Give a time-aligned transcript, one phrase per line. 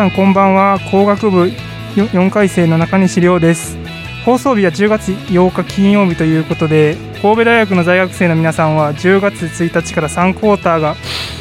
[0.00, 0.80] さんこんばんは。
[0.90, 1.52] 工学部
[1.94, 3.76] 4回生の中西亮です。
[4.24, 10.94] 放送日は10月8日金曜日ということで神戸大学の在学生の皆さんは10月1日から3クォーターが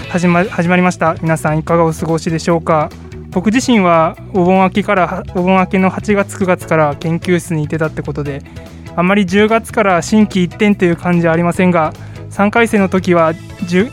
[0.09, 1.15] 始ま始まりました。
[1.21, 2.89] 皆さんいかがお過ごしでしょうか？
[3.29, 8.41] 僕自身はお盆明けからお盆明けの8月9月から研究室にいてたってことで
[8.93, 11.93] あまり10月から新規一転という感じはありませんが
[12.31, 13.89] 3回生の時は3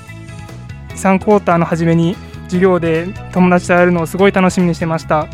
[1.21, 5.29] クォーターの初めに授業で友達と会えるのをすごい楽しみにしてました。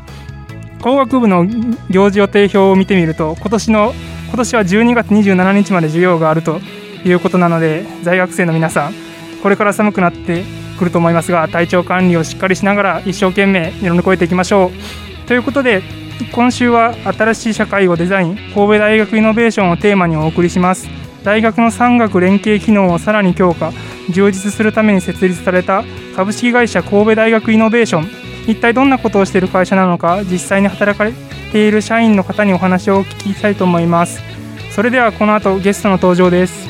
[0.83, 1.47] 工学部の
[1.91, 3.95] 行事予定表を見てみると今年の
[4.27, 6.61] 今年は12月27日まで授業があると
[7.05, 8.95] いうことなので在学生の皆さん
[9.43, 10.45] これから寒くなって
[10.79, 14.73] くると思いますが体調管理をしっかりしながら一生懸命乗り越えていきましょ
[15.25, 15.29] う。
[15.29, 15.83] ということで
[16.33, 21.02] 今週は新しい社会をデザイン神戸大学イノベーションをテーマにお送りします。
[21.25, 23.73] 大学の産学連携機能をさらに強化
[24.11, 25.85] 充実するために設立された
[26.17, 28.09] 株式会社神戸大学イノベーション。
[28.49, 31.13] 一体どんなことをしている会社なのか実際に働かれ
[31.53, 34.21] ている社員の方にお話をお聞きしたいと思います。
[34.73, 36.69] それではこの後ゲストの登場です。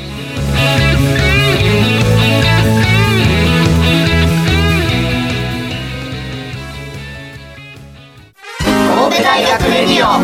[8.67, 10.23] 神戸大学レディオ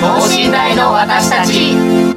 [0.00, 2.09] 等身大の私たち。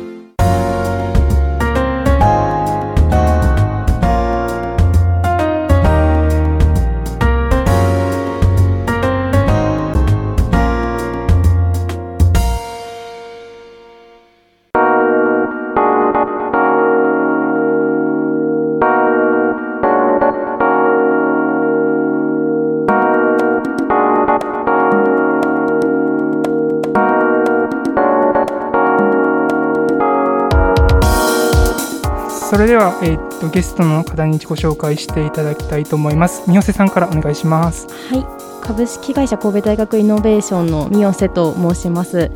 [32.84, 36.44] は、えー、っとゲストの方に自己紹介していただきたいと思います。
[36.48, 37.88] 三好さんからお願いします。
[38.10, 38.26] はい。
[38.62, 42.32] 株式会社神戸大学イノベーションの三好と申します。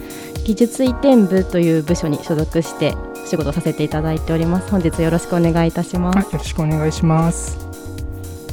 [0.46, 4.70] 技術移転部という部署に所属して仕事させていただいております。
[4.72, 6.18] 本日よろしくお願いいたします。
[6.18, 7.58] よろしくお願いします。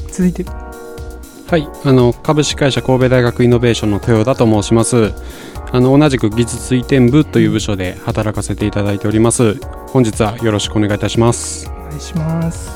[0.09, 0.45] 続いて。
[0.45, 1.69] はい。
[1.85, 5.13] あの株式会社神戸大学イノベーションの豊田と申します。
[5.73, 9.57] あの同じく技術移転部という部署で働かせていただいております。
[9.89, 11.69] 本日はよろしくお願いいたします。
[11.69, 12.71] お願いします。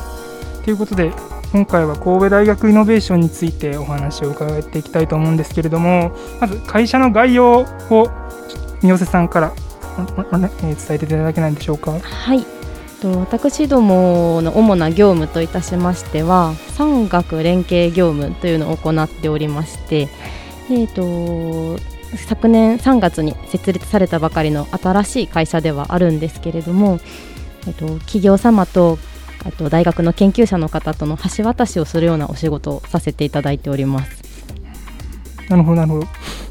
[0.64, 1.12] ということで
[1.52, 7.66] 今回は神戸大学イノベーションについてお話を伺っていきたいと思うんですけれどもまず会社の概要を
[8.82, 9.52] 三好さんから
[9.96, 11.98] 伝えていただけないでしょうか？
[11.98, 12.44] はい。
[13.30, 20.08] 私どもの主な業務といたしましては産学連携業務というのを行っておりまして
[20.68, 21.80] えーと
[22.16, 26.98] 昨年3月に設立されたばかりの新しい会社ではあるんですけれども、
[27.68, 28.98] えっと、企業様と
[29.44, 34.24] あと大学の研究者の方との橋渡しをするようなお仕事をさせていただいております。
[35.48, 36.06] なるほどなるほど。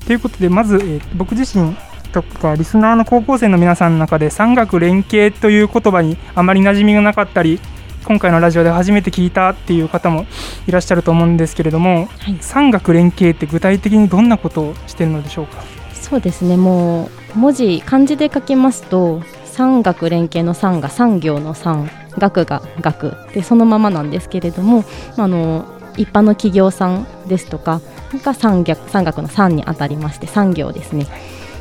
[0.05, 1.75] ということでまず、えー、僕自身
[2.13, 7.59] とかリスナーの高校生の皆さんの中で産学連携という言葉にあまり馴染みがなかったり
[8.05, 10.25] 今回のラジオで初めて聞いたっていう方も
[10.65, 15.61] いらっしゃると思うんですけれども、はい、産学連携って具体的にどんなことをしているのでしょうか？
[15.93, 19.21] そうですねもう文字漢字で書きますと
[19.57, 24.85] 産学連携の産が産業の産学が学でそのままなんですけれども
[25.17, 25.65] あの
[25.97, 27.81] 一般の企業さんですとか
[28.23, 31.07] が産学産学の産にあたりまして産業ですね。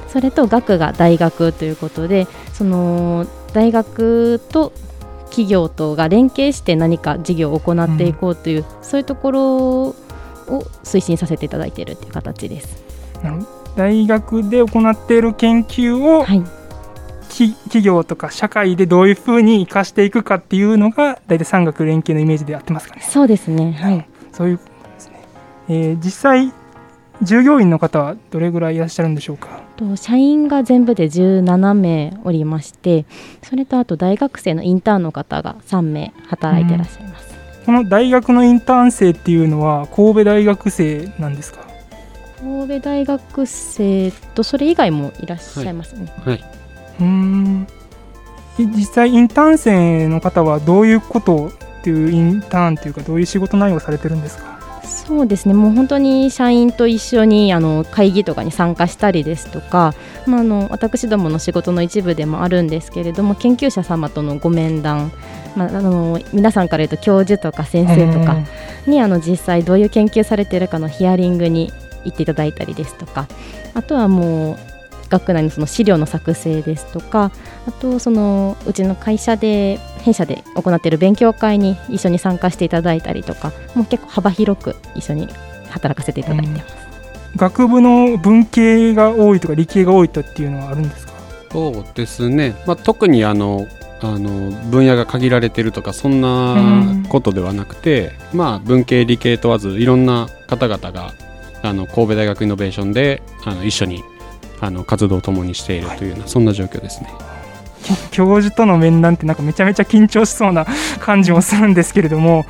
[0.09, 4.73] それと学が大学ということでその大学と
[5.31, 9.57] 企業とが連携して何か事業を行っていこうという、うん、そういうところ
[9.89, 9.95] を
[10.85, 12.83] 推進させていただいているという形です。
[13.77, 16.43] 大学で行っている研究を、はい、
[17.45, 23.03] 企業とか社会でどういうふうに生かしていくかっていうのが大体産学連携のイメージでやってますかね。
[23.03, 23.73] そうですね。
[23.73, 24.09] はい。
[24.33, 25.23] そういうことですね。
[25.69, 26.53] えー、実際
[27.23, 29.61] 従業員の方はどれぐらいいらっしゃるんでしょうか？
[29.77, 33.05] と社員が全部で17名おりまして
[33.43, 37.35] それとあと大学生のインターンの方が3名働いてらっしゃいます、
[37.67, 41.67] この大学のインターン生っていうのは神戸大学生なんですか？
[42.41, 46.45] 神戸大学生とそれ以外もいらっしゃいますね、はい。
[47.01, 47.67] うーん。
[48.59, 54.57] え実際インターン生の方はどういうことっていうインターンっていうかどういう仕事内容をされてるんですか？
[54.83, 55.55] そうですね。
[55.55, 59.95] もう本当に社員と一緒にあの会議とかに参加したりですとか、
[60.27, 65.13] まあ、あの私どもの仕事の一部でもあるんですけれども研究者様とのご面談、
[65.55, 68.37] まあ、あの皆さんから言うと教授とか先生とか
[68.87, 71.73] にあの実際どういう研究されているかのヒアリングに
[72.05, 73.29] 行っていただいたりですとか
[73.75, 74.59] あとはもう
[75.09, 77.31] 学内のその資料の作成ですとか
[77.67, 85.29] あとそのうちの会社で弊社で行っている勉強会に一緒に参加していただいたりとかもう結構幅広く一緒に
[85.71, 86.87] 働かせていただいてます。
[87.37, 91.13] 学部の文系が多いとか理系が多いとっていうのはあるんですか？
[91.53, 92.55] そうですね。
[92.67, 93.67] まあ、特にあの、
[94.01, 96.59] あの分野が限られてるとかそんなう
[96.95, 101.13] んことではなくて、まあ文系理系問わずいろんな方々が
[101.63, 104.03] あの神戸大学イノベーションであの一緒に
[104.61, 107.11] あの活動を共にしているというような、そんな状況ですね。
[107.83, 110.67] き教授との面談ってなんかめちゃめちゃ緊張しそうな
[110.99, 112.45] 感じもするんですけれども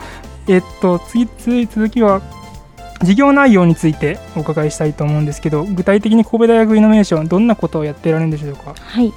[0.49, 2.23] えっと次次続きは
[3.03, 8.75] 事業内容についてお伺いしたいと思うんですけど具体的に神戸大学イノベーションどんなことをやってられるんでしょうか？
[8.81, 9.13] はい。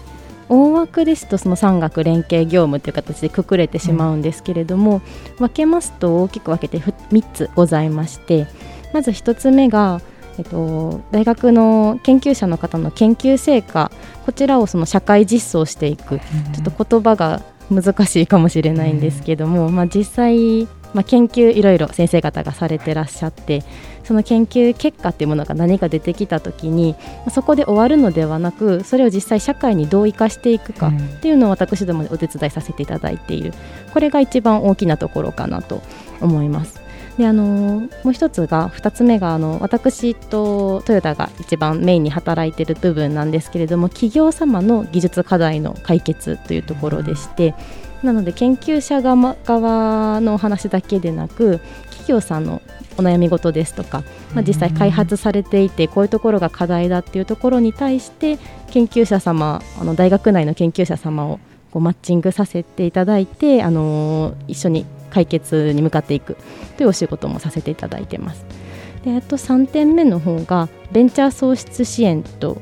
[0.49, 5.01] 大枠ですとその産学連携業務という形でくくれてしまうんですけれども、
[5.37, 8.47] 分けますと大きく分けてふ3つございまして
[8.91, 10.01] まず1つ目が、
[10.39, 13.91] えっと、大学の研究者の方の研究成果
[14.25, 16.19] こちらをその社会実装していく。
[16.19, 20.63] ちょっと言葉が難しいかもしれないんですけども、まあ、実際、
[20.93, 23.63] まあ、研究いろいろ先生方がされてらっしゃって
[24.03, 30.97] その研究結果っていうものが何か出てきた時にまあそこで終わるのではなくそれを実際社会にどう生かしていくかうん。
[30.97, 33.53] っていうのを私どもでお手伝いさせていただいている。
[33.93, 35.83] これが一番大きなところかなと
[36.21, 36.88] 思います。
[37.19, 37.43] であの
[38.05, 47.55] もう一つが2つ目があの私とトヨタが一番メインに働いている部分なんですけれども企業様の技術課題の解決というところでして
[48.03, 52.61] なので研究者側のお話だけでなく企業さんの
[52.97, 58.37] お悩み事ですとか、まあ、実際開発されていてこういうところが課題だっていうところに対して
[58.71, 66.37] 研究者様あの大学内の研究者様をこうマッチングさせていただいて、あのー一緒に解決に向かっていく
[66.77, 68.45] というお仕事もさせていただいてます。
[69.03, 72.61] であと3点目の方がベンチャー創出支援と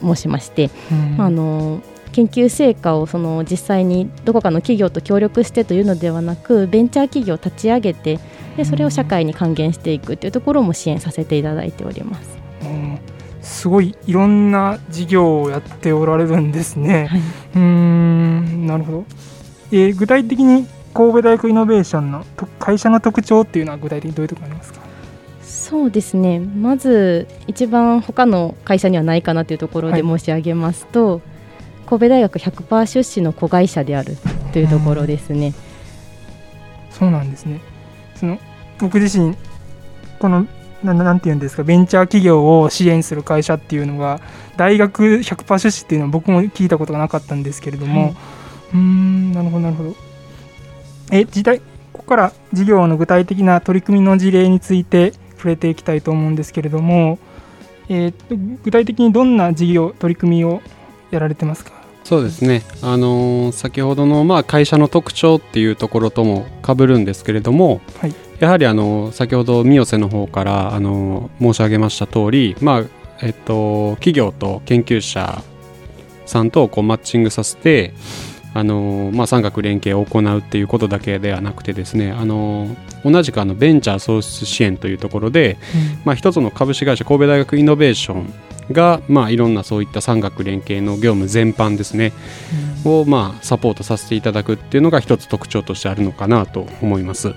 [0.00, 1.82] 申しまして、うんあの
[2.12, 8.20] 研究成果をその実際にどこかの企業と協力してというのではなくベンチャー企業を立ち上げて
[8.56, 12.38] でそれを社会に還元していくというところも支援させていただいております。
[12.62, 12.98] うん
[13.40, 17.06] すごいいろんな事業をやっておられるんですね。
[17.06, 19.04] はいうーんなるほど、
[19.72, 24.80] えー具体的に神戸大学イノベーションのと会社の特徴っていうのは具体的にどういうところにありますか？
[25.42, 26.38] そうですね。
[26.38, 31.22] まず一番他の会社にはないかなというところでは申し上げますと、
[31.86, 34.16] 神戸大学100%出資の子会社である
[34.52, 35.54] というところですね。
[36.90, 37.60] そうなんですね。
[38.16, 38.38] その
[38.78, 39.34] 僕自身
[40.18, 40.46] この
[40.84, 41.64] ななんていうんですか？
[41.64, 44.20] ベンチャー企業を支援する会社っていうのが
[44.58, 48.14] 大学100%出資っていうのは僕も聞いたことがなかったんですけれども、はい。
[48.74, 49.94] うーんなるほどなるほど
[51.12, 51.60] え時代
[51.92, 57.18] ここから事業の具体的な取り組みの事例について触れていきたいと思うんですけれども、
[57.88, 58.34] えーと
[58.64, 60.62] 具体的にどんな事業取り組みを
[61.10, 61.72] やられてますか？
[62.04, 68.14] そうですね、あのー先ほどの、まあ、会社の特徴っていうところともかぶるんですけれども、はい。
[68.40, 72.84] やはり、あのー先ほど三代瀬の方から、あのー申し上げました通り、まあ
[73.20, 75.44] えっと、企業と研究者
[76.24, 77.92] さんとこうマッチングさせて、
[78.54, 85.58] あのーまあ、産学連携を行うっていうことだけではなくてですね、あのー同じくあのベンチャー創出支援というところで、
[86.04, 88.32] まあ、一つの株式会社神戸大学イノベーション
[88.70, 92.12] が、まあ、いろんなそういった産学連携の業務全般ですね
[92.84, 97.34] を、まあ、サポートさせていただくっていうのが一つ特徴としてあるのかなと思います。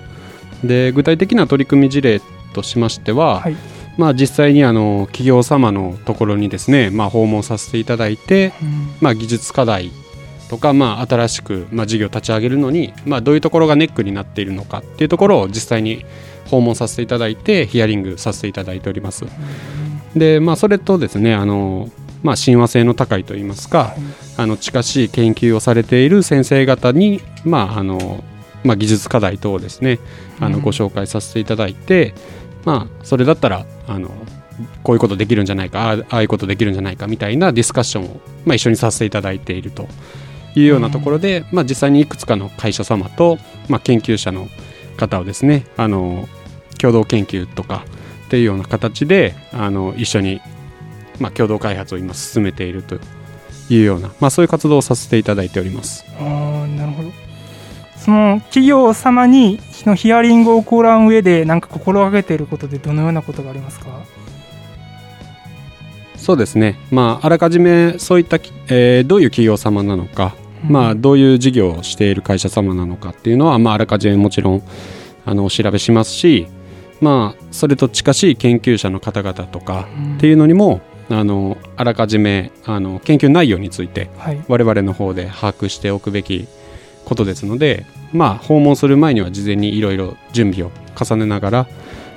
[0.64, 2.20] で具体的な取り組み事例
[2.54, 3.56] としましては、はい。
[3.98, 8.88] まあ、実際にあの企業様のところにですね、まあ、訪問させていただいて、うん。
[9.00, 9.90] まあ、技術課題
[10.48, 16.04] とか、まあ、新しく、まあ、事業を立ち上げるのに、まあ、どういうところがネックになっているのかっていうところを実際に
[16.46, 19.24] 訪問させていただいてヒアリングさせていただいております。
[20.14, 21.90] で、まあ、それとですねあの、
[22.22, 23.94] まあ、親和性の高いといいますか、
[24.36, 28.24] あの近しい研究をされている先生方に、まああの
[28.64, 29.98] まあ、技術課題等をですね
[30.40, 30.62] あのうん。
[30.62, 32.14] ご紹介させていただいて、
[32.64, 34.10] まあ、それだったらあの
[34.82, 39.88] こういうことできるんじゃないかああああいうことできるんじゃないかみたいなディスカッションを、まあ、一緒にさせていただいていると
[40.56, 44.48] いうようなところで、まあ、実際にいくつかの会社様と、まあ、研究者の
[44.96, 46.28] 方をですねあの
[46.78, 47.84] 共同研究とか
[48.26, 50.40] っていうような形であの一緒に、
[51.20, 52.96] まあ、共同開発を今進めていると
[53.68, 56.04] いうような、まあ、そういう活動をさせていただいております。
[56.18, 57.12] あーなるほど。
[57.96, 63.86] その企業様にのヒアリングを行う上で何か心がけていることでどのようなことがありますか？
[66.16, 70.34] そうですね、まあ、あらかじめそういった、えーどういう企業様なのか、
[70.64, 74.62] まあ、どういう事業をしている会社様なのかっていうのは、まあ、あらかじめもちろん
[75.24, 76.46] あのお調べしますし、
[77.00, 84.44] まあ、それと近しい研究者の方々とかっていうのにも、あのあらかじめあの研究内容についてはい。
[84.48, 86.48] 我々の方で把握しておくべき
[87.04, 91.68] ことですので、まあ、訪問する前には事前にいろいろ準備を重ねながら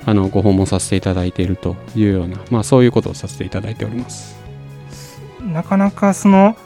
[0.06, 4.36] あのご訪問させていただいているというような、まあ、そういうことをさせていただいております。
[5.40, 6.56] なかなかその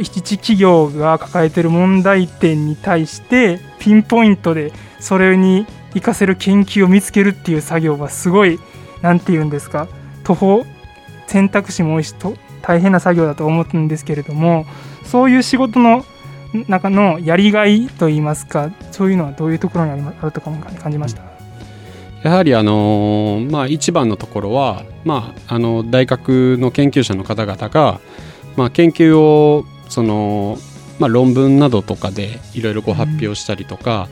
[0.00, 8.58] 一企業が抱えている問題点に対してピンポイントでそれに活かせる研究を見つけるっていう作業はすごい
[9.02, 9.88] なんて言うんですか
[10.24, 10.64] 途方
[11.26, 14.66] 選択肢も多いしと大変な作業だと思うんですけれども
[15.04, 16.04] そういう仕事の
[16.68, 21.22] 中のやりがいといいますかそういうのはどういうところにあるとかも感じました、
[22.22, 28.00] やはりあのまあ一番のところは、まあ、あの大学の研究者の方々が、
[28.56, 30.58] まあ、研究をその、
[30.98, 34.08] まあ、論文などとかでいろいろ発表したりとか、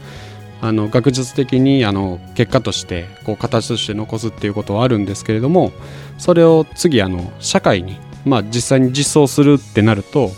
[0.62, 5.72] あの学術的にあの結果としてこう形として残すっていうことはあるんですけれども
[6.18, 10.30] それを次あの社会に、まあ、実際に実装するってなると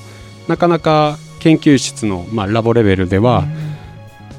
[0.46, 3.44] なかなか研究室の、まあ、ラボレベルでは、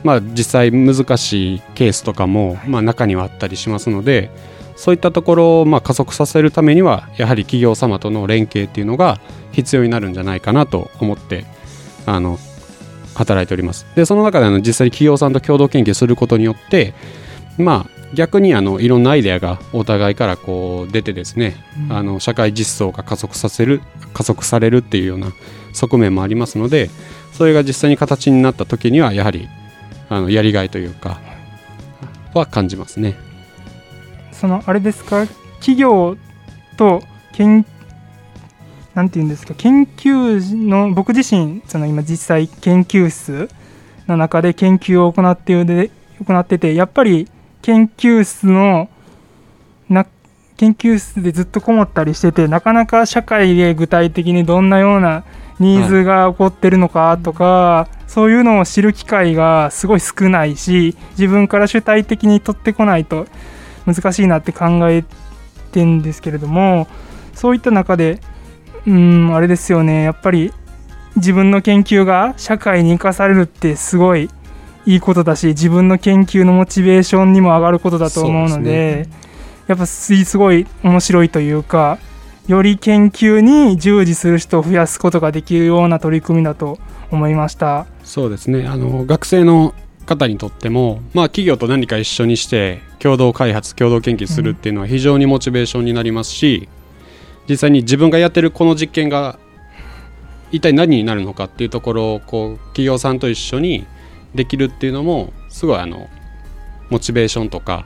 [0.05, 4.29] まあ、実際難しいケースとかも、まあ、中にはあったりしますので
[4.75, 9.19] そういったところをまあ加速させるためにはやはり企業様との連携っていうのが
[9.51, 11.45] 必要になるんじゃないかなと思って
[12.05, 12.37] あの
[13.15, 16.93] 働いておりますでその中であの実際に企業さんと共同研究することによって
[17.57, 21.55] まあ逆にあのいろんなアイデアがお互いからこう出てですね、
[21.89, 23.81] あの社会実装が加速させる
[24.13, 25.31] 加速されるっていうような
[25.73, 26.91] 側面もありますので
[27.31, 29.49] それが実際に形になった時にはやはり
[30.09, 31.19] あのやりがいというか
[32.35, 33.15] は感じますね。
[34.43, 35.25] そのあれですか？
[35.61, 36.17] 企業
[36.75, 37.65] と研
[38.93, 39.53] なんて言うんですか？
[39.53, 43.47] 研究の僕自身その今実際研究室
[44.05, 45.91] の中で研究を行っている
[46.27, 47.29] 行っててやっぱり
[47.61, 48.89] 研究室の
[49.87, 50.05] な
[50.57, 55.23] 研究室でずっとこもったりしててなかなか社会で具体的にどんなような
[55.61, 63.25] ニーズが起こってるのかとか、そういうのを知る機会がすごい少ないし自分から主体的に取ってこないと
[63.85, 65.03] 難しいなって考え
[65.71, 66.87] てんですけれども
[67.33, 68.19] そういった中で
[68.85, 70.03] うんあれですよね。
[70.03, 70.51] やっぱり
[71.15, 74.29] 自分の研究が社会に生かされるってすごい
[74.85, 79.07] いいことだし自分の研究のモチベーションにも上がることだと思うので
[79.67, 81.99] やっぱすすごい面白いというか
[82.47, 87.85] より研究に従事する人を増やすことができるような取り組みだと思いました。
[88.03, 88.67] そうですね。
[88.67, 89.73] あの学生の
[90.05, 96.69] 方にとっても、まあ、企業と何か一緒にして共同開発共同研究するっていうのは非常にモチベーションになりますし、
[97.49, 99.37] 実際に自分がやってるこの実験が
[100.53, 103.85] 一体何になるのかっていうところをこう企業さんと一緒に
[104.33, 106.07] できるっていうのもすごいあの
[106.89, 107.85] モチベーションとか、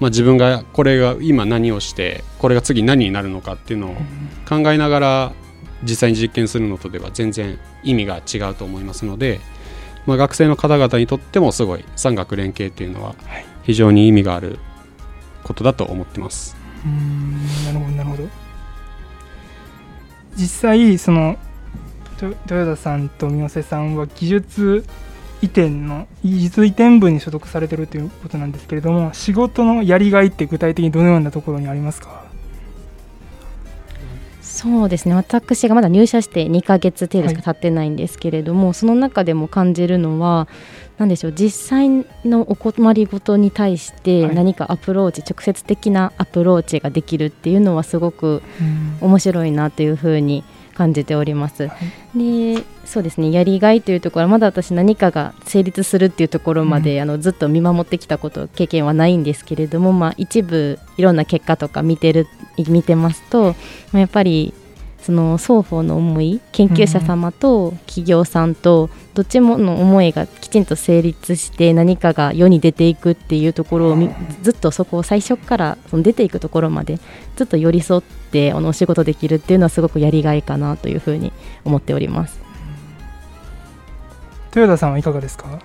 [0.00, 3.94] まあ、自分がこれが今何をしてこれが次何になるのかっていうのを
[4.46, 5.32] 考えながら
[5.82, 9.40] 実際に実験するのとでは全然意味が違うと思いますので、
[10.04, 13.14] まあ、学生の方々にとってもすごい産学連携っていうのは
[13.68, 14.58] 非常に意味がある
[15.44, 16.56] ことだと思ってます。
[16.84, 18.28] うーんなるほどなるほど
[20.36, 21.36] 実際その
[22.22, 24.84] 豊田さんと三瀬さんは技術
[25.42, 32.24] 移転の技術移転部に所属されてるということなんですけれども仕事のやりがいって具体的にどのようなところにありますか？
[34.58, 35.14] そうですね。
[35.14, 40.48] 私がまだ入社して2ヶ月程度しか経ってないんですけれども、その中でも感じるのは
[40.98, 41.88] 何でしょう実際
[42.24, 44.34] のお困りごとに対してはい。
[44.34, 48.98] 何かアプローチ、直接的なアプローチができるっていうのはすごくうん。
[49.00, 50.42] 面白いなというふうに
[50.78, 51.68] 感じております。
[52.14, 63.54] でそうですねやりがいというところはまだ私何かが成立するっていうところまで、あのずっと見守ってきたこと経験はないんですけれども、まあ、一部いろんな結果とか見てる見てますと、
[63.92, 64.54] まあ、やっぱり
[65.08, 74.10] その双方の思い研究者様と企業さんとどっちもの思いがきちんと成立して何かが世に出ていくっていうところをみ
[74.42, 76.98] ずっとそこを最初からその出ていくところまで
[77.36, 81.32] ずっと寄り添ってあのお仕事できるっていうのはすごくやりがいかなというふうに
[81.64, 82.38] 思っております。
[84.54, 85.58] 豊田さんはいかがですか？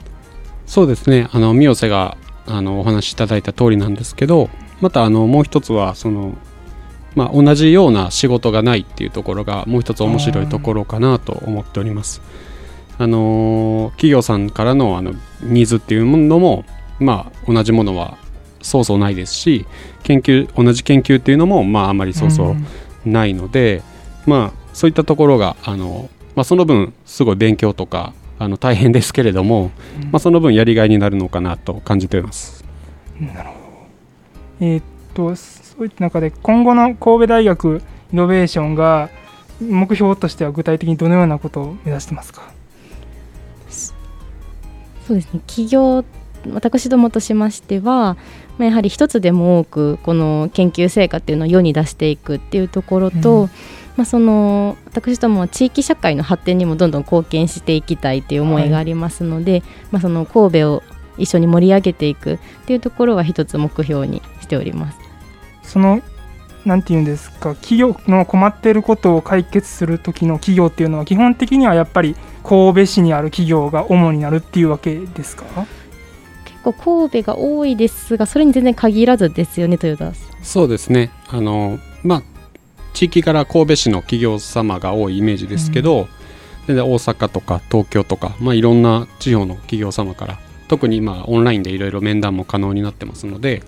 [0.66, 1.28] そうですね。
[1.34, 6.34] あの三瀬があのお話しいただいた通りなんですけどまたあのもう一つはその、
[7.16, 12.22] まあ、同じような仕事がないっていうところがもう一つ面白いところかなと思っております。
[12.98, 16.64] あの企業さんからのあのニーズっていうのも、
[17.00, 18.18] まあ、同じものは
[18.62, 19.66] そうそうないですし
[20.04, 23.82] 研究同じ研究っていうのも、まあ、あまりそうそうないので、
[24.26, 29.72] まあ、そういったところがあの、まあ、その分すごい勉強とかあの大変ですけれども、
[30.12, 32.64] まあ、その分やりがいになるのかなと感じています。
[33.20, 33.56] なるほ
[34.60, 35.36] どえー、っと
[35.76, 39.10] そういった中で今後の神戸大学イノベーションが
[39.62, 42.52] 目標としては具体的にどのようなことを目指してますか？
[45.08, 45.42] そうですね。
[45.48, 46.06] 企業
[46.52, 48.18] 私どもとしましては
[48.60, 53.50] やはり一つでも多くこの研究成果っていうのを世に出していくっていうところと、うん、
[53.96, 60.84] まあ、その私どもは地域社会の発展にもどんどん貢献していきたいという思いがありますので、はい、まあ、その神戸を
[61.18, 65.03] 一緒に盛り上げていくっていうところは一つ目標にしております。
[65.64, 66.02] その
[66.66, 75.46] なんていうんですか企業の困っていることを解決する時の企業っていうのは基本的にはやっぱり神戸市にある企業が主になるっていうわけですか？
[76.46, 81.12] 結構神戸が多いですがそれに全然限らずですよね豊田そうですね。
[81.28, 82.24] あのまあ
[82.94, 86.08] 地域から神戸市の企業様が多いイメージですけど、
[86.68, 90.40] うん、大阪とか東京とか、まあ、いろんな地方の企業様から
[90.70, 93.64] 特にまあオンラインでいろいろ面談も可能になってますので、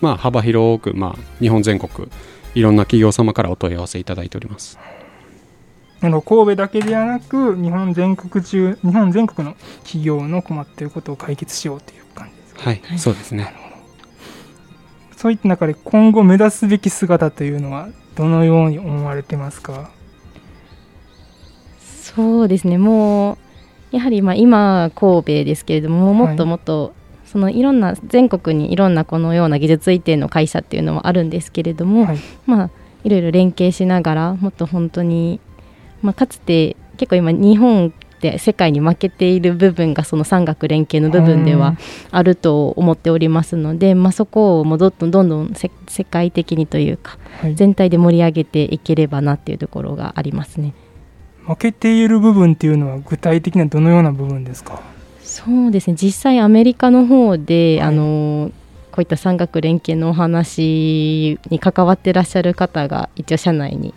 [0.00, 2.08] まあ、幅広く、まあ、日本全国
[2.54, 4.78] いろんな企業様からお問い合わせいただいております。
[6.02, 13.54] あの神戸だけではなく日本全国中日本全国の企業の困っていることを解決しようという感じですか、はい、そうですね。
[15.16, 19.90] そういった中で今後目指すべき姿というのはどのように思われてますか？
[21.80, 22.76] そうですね。
[22.76, 23.38] も
[23.92, 26.92] うやはりまあ今神戸ですけれどももっともっと
[27.26, 32.70] そのいろんな全国にいろんなこのような技術移転の会社っていうのもあるんですけれども、はい、まあ
[33.04, 35.40] いろいろ連携しながらもっと本当に、
[36.02, 41.76] まあ、かつて結構今日本って世界に負けている部分がその産学連携の部分では
[42.10, 50.74] あると思っておりますので、まあ、そこをもどんどんどんどん世界的にというか、はい、全体で盛り上げていければなっていうところがありますね。
[51.46, 54.80] 負けている部分っていうのは具体的にはどのような部分ですか？
[55.36, 55.96] そうですね。
[56.00, 58.50] 実際アメリカの方で、はい、あの
[58.90, 63.92] こういった産学連携のお話に関わってらっしゃる方が一応社内に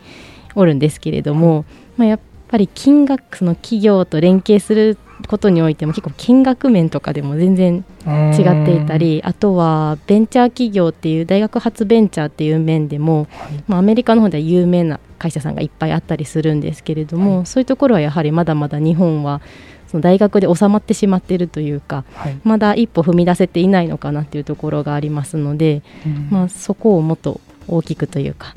[0.56, 1.66] おるんですけれども、はい、
[1.98, 4.98] まあ、やっぱり金額その企業と連携する
[5.30, 19.42] ことにおいても結構金額面とかでも全然違っていたりあとはベンチャー企業っていう大学発ベンチャーっていう面でも、はい、まあ、アメリカの方では有名な会社さんがいっぱいあったりするんですけれども、はい、そういうところはやはりまだまだ日本は
[19.90, 28.56] その大学で収まってしまっているというか、はい、まだ一歩踏み出せていないのかなというところがありますので、うん、まあ、そこをもっと大きくというか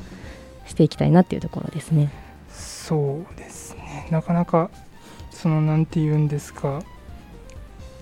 [0.67, 2.11] していきたいなというところですね。
[2.49, 4.07] そうですね。
[4.11, 4.69] なかなか
[5.31, 6.83] そのなんて言うんですか。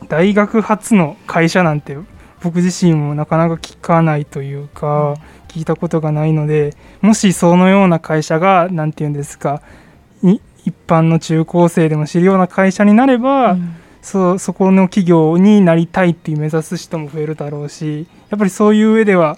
[0.10, 1.96] 大学発の会社なんて
[2.44, 5.16] 僕自身もなかなか聞かないというか、
[5.48, 9.62] 聞いたことがないのでもしそのような会社が何て言うんですか
[10.66, 19.38] 一般の中高生でも知るような会社になれば、うん、そそこの企業になりたいっていう目指す人も増えるだろうしやっぱりそういう上では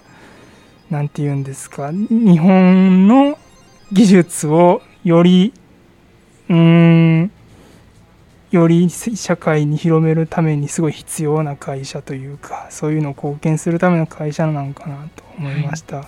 [0.90, 3.38] 何て言うんですか日本の
[3.92, 5.52] 技術をより
[6.48, 7.30] うん
[8.50, 15.96] より社会に広めるためにすごい必要な会社というかそういうのを貢献するための会社なのかなと思いました。
[15.96, 16.06] はい、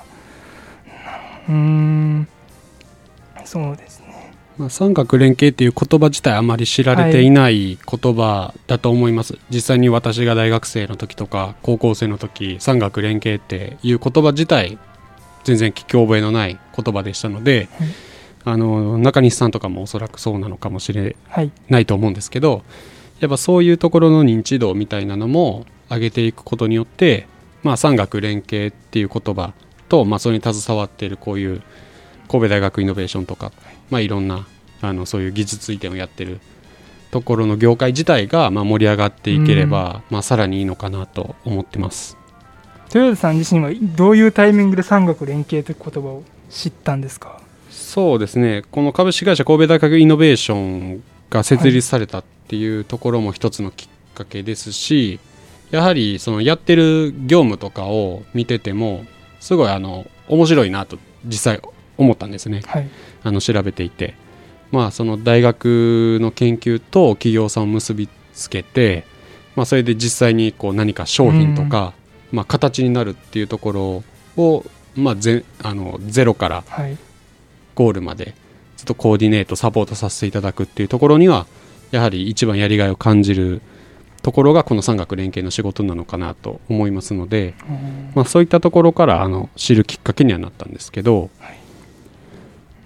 [1.48, 2.28] うん
[3.44, 4.05] そうですね。
[4.58, 14.78] まあ、三角連携っていう言葉自体あまり知られていない言葉だと思います、はい、実際に私が大学生の時とか高校生の時三角連携っていう言葉自体
[15.44, 17.88] 全然聞き覚えのない言葉でしたので、はい。
[18.48, 21.16] あの中西さんとかもおそらくそうなのかもしれ
[21.68, 22.62] ないと思うんですけど、はい、
[23.20, 27.26] やっぱそういうところの認知度みたいなのも上げていくことによって、
[27.64, 29.52] まあ、産学連携っていう言葉
[29.88, 31.62] と、まあ、それに携わっているこういう
[32.26, 33.52] 神戸大学イノベーションとか、
[33.90, 34.46] まあ、いろんな
[34.82, 36.40] あのそういう技術移転をやってる
[37.10, 42.16] ところの業界自体がまあ盛り上がっていければ、まあ、さらにいいのかなと思ってます。
[42.94, 47.40] 豊田さん自身はどういうタイミングで産学連携という言葉を知ったんですか？
[47.70, 48.62] そうですね。
[48.70, 55.18] この株式会社神戸大学イノベーションが設立されたっていうところも一つのきっかけですし、
[55.70, 59.04] やはりそのやってる業務とかを見てても
[59.40, 61.60] すごいあの面白いなと実際
[61.98, 62.62] 思ったんですね。
[62.66, 62.88] はい。
[63.22, 64.14] あの調べていて。
[64.72, 69.04] まあその大学の研究と企業さんを結びつけて、
[69.54, 71.94] まあ、それで実際にこう何か商品とか、
[72.30, 73.72] まあ、形になるっていうとこ
[74.36, 76.96] ろを、まあ、ぜあのゼロからはい。
[77.74, 78.34] ゴールまで
[78.76, 81.46] ちょっとコーディネートサポートさせていただくっていうところには
[81.90, 83.60] やはり一番やりがいを感じる
[84.22, 88.12] ところがこの産学連携の仕事なのかなと思いますので、うん。
[88.14, 91.65] まあ、そういったところからあの知るきっかけにはなったんですけどうー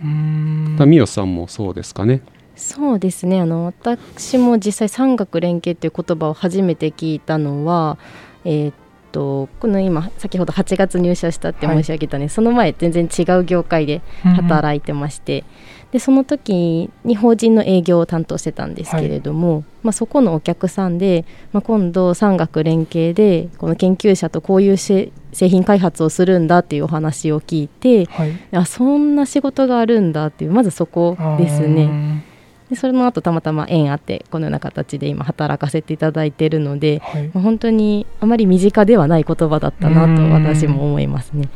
[0.06, 2.22] んだみよさんもそうですかね。
[2.56, 7.96] そうですねあの私も実際産学連携っていう言葉を初めて聞いたのは
[8.44, 8.74] えーっ
[9.11, 15.44] とこの今先ほど8月入社したって申し上げたね、その前全然違う業界で働いてまして、
[15.92, 28.33] でその時に法人の営業を担当してたんですけれども、まあ、そこのお客さんで、まあ、今度産学連携でこの研究者とこういうし製品開発をするんだっていうお話を聞いてはい。
[28.53, 32.25] あそんな仕事があるんだっていうまずそこですね。
[32.70, 37.30] でそれの後たまたま縁あってこのような形で今働かせていただいているので、はい。
[37.35, 40.33] まあ本当にあまり身近ではない言葉だったなとうん。
[40.33, 41.48] 私も思いますね。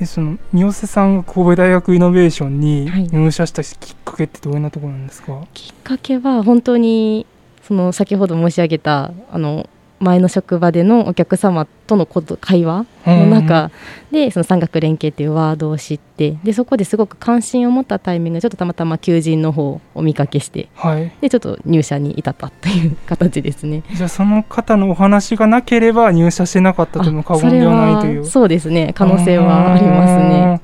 [0.00, 3.06] えその三好さんが神戸大学イノベーションにはい。
[3.06, 7.24] 入社したきっかけってどういうなところなんですか、きっかけは本当に
[7.62, 9.68] その先ほど申し上げたあの
[10.00, 13.70] 前の職場でのお客様とのこと会話の中
[14.10, 21.12] でその産学連携っていうワードを知ってでそこですごく関心を持ったタイミングでちょっとたまたま求人の方をお見かけしてはい。
[21.20, 23.82] でちょっと入社に至ったという形ですね。
[23.94, 28.24] じゃあその方のお話がなければ入社してなかったとも過言ではないという。
[28.24, 28.92] そうですね。
[28.94, 30.60] 可能性はありますね。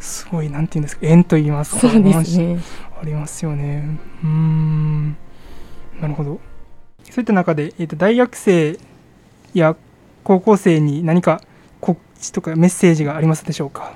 [0.00, 1.06] すごいなんていうんですか。
[1.06, 2.58] 縁と言いますかそうですね。
[3.00, 3.98] ありますよね。
[4.24, 5.16] うーん。
[6.00, 6.40] なるほど
[7.14, 8.78] そういった中で、えー、と大学生
[9.52, 9.76] や
[10.24, 11.42] 高校生に何か
[11.78, 13.92] 告知とかメッセージがありますでしょうか？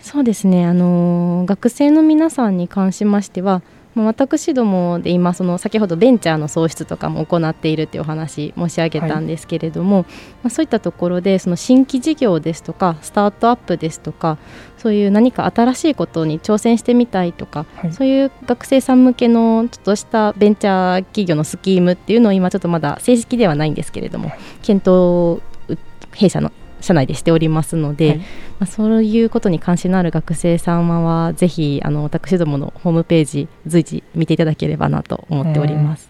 [0.00, 0.64] そうですね。
[0.64, 3.60] あのー学生の皆さんに関しましては、
[3.94, 10.04] まあ私どもで今その先ほどベンチャーの創出とかも行っているというお話申し上げたんですけれども、
[10.42, 14.38] まあそういったところでその新規事業ですとかスタートアップですとか
[14.78, 17.92] そういう何か新しいことに挑戦してみたいとか、はい。
[17.92, 24.30] そういう学生さん向けのちょっとしたベンチャー企業のスキームっていうのを今ちょっとまだ正式ではないんですけれども、
[24.62, 25.40] 検討
[26.12, 26.52] 弊社の
[26.84, 28.18] 社内でしておりますので、はい。
[28.18, 28.24] ま
[28.60, 36.08] あ、そういうことに関心のある学生様はぜひあの私どものホームページ随時見ていただければなと思っております。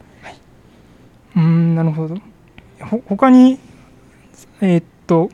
[1.37, 2.17] うーんなるほど。
[2.81, 3.59] ほ他に
[4.61, 5.31] えーっと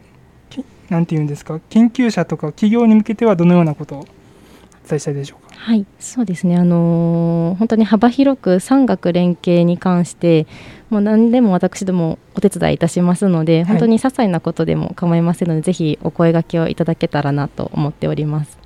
[0.49, 1.59] きなんていうんですか？
[1.71, 5.40] 研究者とか企業に向けてはどのようなことをお伝えしたいでしょう？
[5.40, 6.57] かはい、そうですね。
[6.57, 10.47] あのー本当に幅広く産学連携に関して、
[10.89, 18.59] もう何でも私どもお手伝いいたしますので、い本当に些細なことでも構いませんので、ぜひお声掛けをいただけたらなと思っております。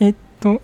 [0.00, 0.60] えっと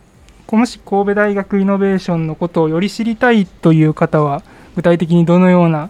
[0.46, 4.42] こもし神戸大学イノベーションのことをより知りたいという方は
[4.76, 5.88] 具体的にどのような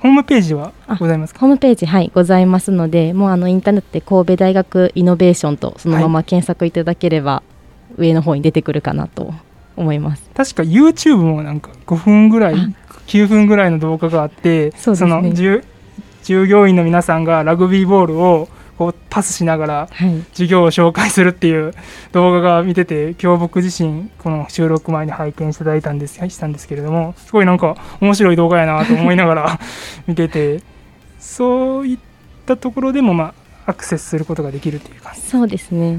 [0.00, 1.40] ホームページはございますか？
[1.40, 7.44] ホームページ、はい、ございますので、もうあのインターネットで神戸大学イノベーションとそのまま検索いただければ、
[7.96, 9.34] 上の方に出てくるかなと
[9.76, 10.30] 思います。
[10.34, 12.68] 確か YouTube もなんか5分ぐらいあ。
[13.06, 14.72] 9分ぐらいの動画があってね。
[14.86, 15.64] の従
[16.22, 21.74] 従業員の皆さんがラグビーボールをこうパスしながらはい、授業を紹介するっていう
[22.12, 29.60] 動画が見てて今日僕自身この収録前に拝見していただいたんですしたんですけれどもすごいなんか面白い動画やなと思いながら
[30.06, 30.62] 見てて
[31.18, 31.98] そういっ
[32.46, 33.34] たところでもま
[33.66, 35.20] あアクセスすることができるっていう感じ。
[35.20, 35.98] そうですね。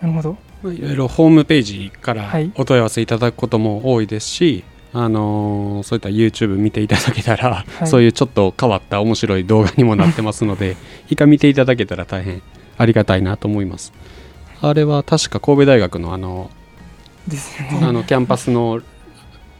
[0.00, 0.36] なるほど。
[0.62, 2.50] まあいろいろホームページからはい。
[2.54, 7.86] お問い合わせいただくことも多いですし、あのーそういった YouTube 見ていただけたら、い。
[7.86, 10.76] そういうちょっと変わった面白い動画にもなってますので
[11.08, 12.42] 一回見ていただけたら大変
[12.76, 13.92] ありがたいなと思います。
[14.62, 16.50] あれは確か神戸大学のあの
[17.28, 17.86] ですよね。
[17.86, 18.80] あのキャンパスの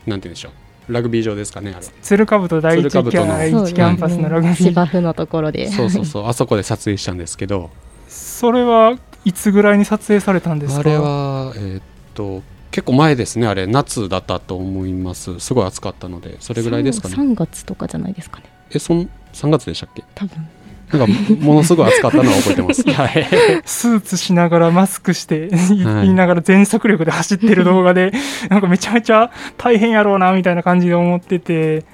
[0.07, 0.49] なんて言うんでしょ
[0.89, 0.93] う。
[0.93, 3.25] ラグビー場ですかねあれ鶴かぶと第一キ鶴兜の。
[3.27, 5.69] ャ第一キャンパスのラグビー、芝生のところで。
[5.69, 6.27] そうそうそう。
[6.27, 7.71] あそこで撮影したんですけど
[8.11, 10.81] それはいつぐらいに撮影されたんですか？
[10.81, 11.83] あれはえーっ
[12.15, 13.67] と結構前ですねあれ。
[13.67, 15.41] 夏だったと思います。
[15.41, 16.37] すごい暑かったので。
[16.41, 17.15] それぐらいですかね。
[17.15, 18.45] 3月とかじゃないですかね。
[18.73, 20.05] えそん3月でしたっけ？
[20.15, 20.49] 多分。
[20.93, 22.83] なんかものすごい暑かったのは覚えてます。
[22.91, 23.27] はい。
[23.65, 25.51] スーツしながらマスクしてい
[25.85, 26.03] はい。
[26.03, 28.13] 言いながら全速力で走ってる動画で
[28.49, 31.85] なんかめちゃめちゃ大変やろうなみたいな感じで思ってて。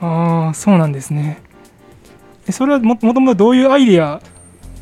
[0.00, 1.38] ああそうなんですね。
[2.48, 4.20] えそれはももともとどういうアイデア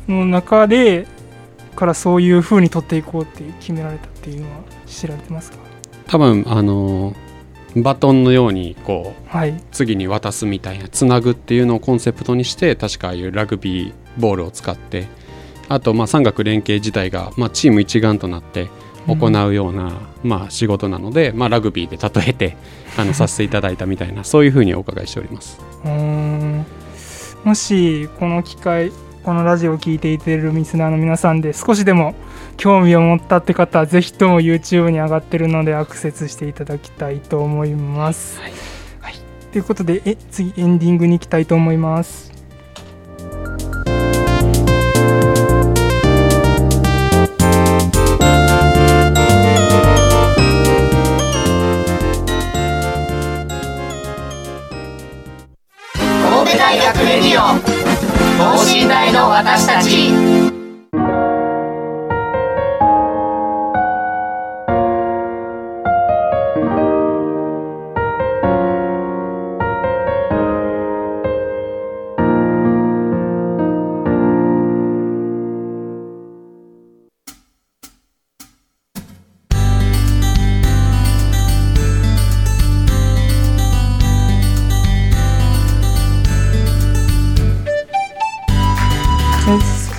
[0.07, 1.07] の中で
[1.75, 5.57] からそういう風に取っていこうって決められたっていうのは知られてますか？
[6.07, 7.15] 多分あの
[7.75, 9.59] バトンのようにこうはい。
[9.71, 15.07] 次に渡すみたいなつなぐっていうのをコンセプトにして確かああいうラグビーボールを使って
[15.69, 18.67] あとまあ産学連携自体がまあチーム一丸となって
[19.07, 19.91] 行うような、
[20.23, 22.55] まあ仕事なので、まあ、ラグビーで例えて
[22.97, 25.59] あのさせていただいたみたいなそういうふうにお伺いしております。
[25.83, 26.65] うーん。
[27.43, 28.91] もしこの機会
[29.23, 32.13] このラジオを聞いていているリスナーの皆さんで少しでも
[32.57, 38.39] 興味を持ったって方はぜひとも YouTube に上がってるのでアクセスしていただきたいと思います。
[38.41, 38.51] はい
[38.99, 39.15] はい
[39.53, 42.33] ということでえ次エンディングに行きたいと思います。
[55.93, 57.82] 神戸大学レディオ
[58.63, 60.52] 等身大の私たち。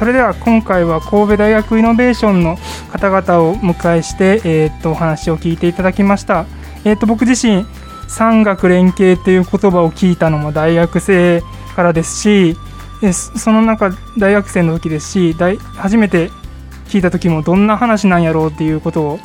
[0.05, 2.59] それでは今回は神戸大学イノベーションの
[2.93, 6.45] 方々をお迎えして、えーっとお話を聞いていただきました、
[6.85, 7.65] えーっと僕自身
[8.07, 11.41] 産学連携という言葉を聞いたのも大学生
[11.75, 12.55] からですし
[13.15, 16.29] その中大学生の時ですし大初めて
[16.89, 19.21] 聞いた時もどんな話なんやろうっていうことを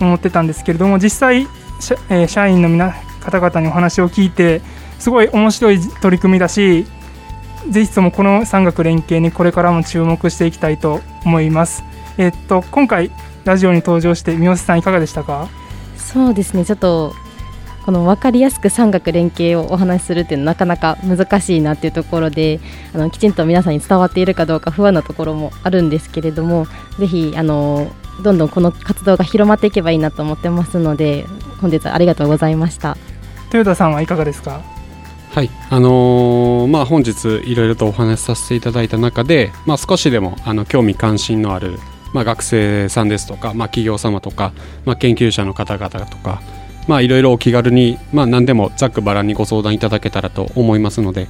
[0.00, 1.46] 思ってたんですけれども実際
[1.80, 4.62] 社,、えー社員の皆方々にお話を聞いて
[4.98, 6.86] すごい面白い取り組みだし
[7.70, 11.82] ぜひともこの産学連携にこれからも注目していきたいと思います。
[12.18, 13.10] えっと今回
[13.44, 15.48] ラジオに登場して三好さんいかがでしたか？
[15.96, 17.14] そうですねちょっと
[17.84, 22.60] この分かりやすく産学連携をお話しするっていうのはなかなか難しいなっていうところで
[22.94, 26.66] あのきちんと皆さんに伝わっているかどうか不安なところもあるんですけれども
[26.98, 27.90] ぜひあの
[28.22, 31.26] どんどんこの活動が広まっていけばいいなと思ってますので
[31.60, 32.96] 本日はありがとうございました。
[33.46, 34.62] 豊田さんはいかがですか？
[35.34, 41.80] はい、あのーまあ本日いろいろとお話しさせていただいた中で、まあ少しでもあの興味関心のある
[42.12, 44.52] まあ学生さんですとか、まあ企業様とか、
[44.84, 46.40] まあ研究者の方々とか、
[46.86, 51.26] まあいろいろお気軽にまあ何でもざっくばらんにご相談いただけたらと思いますので、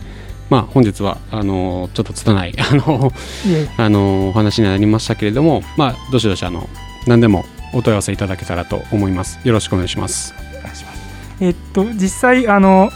[0.50, 3.10] まあ本日はあのーちょっと拙いあの
[3.78, 6.68] あのーお話になりましたけれども、まあどしどしあの
[7.06, 9.40] 何でもお問い合わせいただけたらと思います。
[9.44, 10.34] よろしくお願いします。
[10.58, 11.02] お願いします。
[11.40, 12.90] えっと実際あの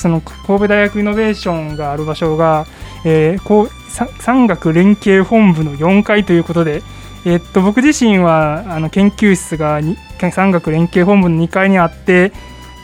[0.00, 2.66] その神戸大学イノベーションがある場所が、
[3.04, 6.82] えー、こうさ産学連携本部の4階ということで、
[7.26, 9.96] えっと僕自身はあの研究室がに
[10.32, 12.32] 産学連携本部の2階にあって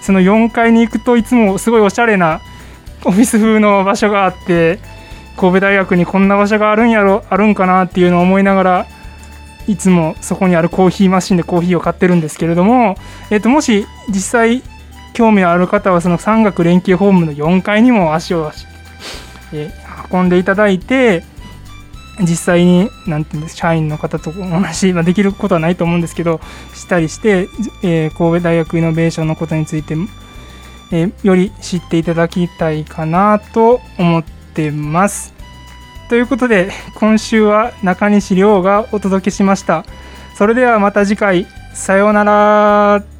[0.03, 2.41] その4階に行くといつもすごいおしゃれな
[3.05, 4.79] オフィス風の場所があって
[5.37, 8.87] 神戸大学にこんな場所があるんやろあるんかなっていうのを思いながら
[9.69, 12.97] いつもそこにあるコーヒーマシンでコーヒーを買ってるんですけれども、
[13.31, 14.63] えっともし実際
[15.17, 18.53] 興味ある方はその産学連携本部の4階にも足を、
[19.53, 21.25] えー運んでいただいて
[22.21, 26.39] 実際になんていうんです社員の方とお話、まあ、できることはないと思うんですけど
[26.73, 27.49] したりして、
[27.83, 29.97] えー神戸大学イノベーションのことについて、
[30.93, 34.25] えーより知っていただきたいかなと思っ
[34.55, 35.35] てます。
[36.09, 39.85] ということで今週は中西亮がお届けしました。
[40.37, 43.16] それではまた次回さようなら。